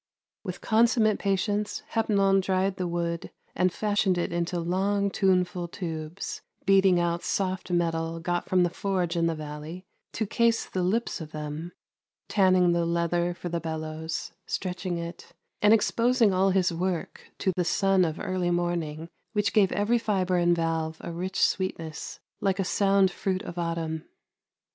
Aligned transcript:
With 0.43 0.61
consummate 0.61 1.19
patience 1.19 1.83
Hepnon 1.93 2.41
dried 2.41 2.77
the 2.77 2.87
wood 2.87 3.29
and 3.55 3.71
fashioned 3.71 4.17
it 4.17 4.33
into 4.33 4.59
long 4.59 5.11
tuneful 5.11 5.67
tubes, 5.67 6.41
beating 6.65 6.99
out 6.99 7.21
soft 7.21 7.69
metal 7.69 8.19
got 8.19 8.49
from 8.49 8.63
the 8.63 8.71
forge 8.71 9.15
in 9.15 9.27
the 9.27 9.35
valley 9.35 9.85
to 10.13 10.25
case 10.25 10.65
the 10.65 10.81
lips 10.81 11.21
of 11.21 11.33
them, 11.33 11.71
tanning 12.29 12.71
the 12.71 12.83
leather 12.83 13.35
for 13.35 13.49
the 13.49 13.59
bellows, 13.61 14.31
stretching 14.47 14.97
it, 14.97 15.35
and 15.61 15.71
exposing 15.71 16.33
all 16.33 16.49
his 16.49 16.73
work 16.73 17.31
to 17.37 17.51
the 17.55 17.63
sun 17.63 18.03
of 18.03 18.19
early 18.19 18.49
morning, 18.49 19.07
which 19.33 19.53
gave 19.53 19.71
every 19.71 19.99
fibre 19.99 20.37
and 20.37 20.55
valve 20.55 20.97
a 21.01 21.11
rich 21.11 21.39
sweetness, 21.39 22.19
like 22.39 22.57
a 22.57 22.63
sound 22.63 23.11
fruit 23.11 23.43
of 23.43 23.59
autumn. 23.59 24.05